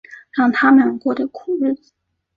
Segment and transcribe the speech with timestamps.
[0.31, 1.93] 让他们过着苦日子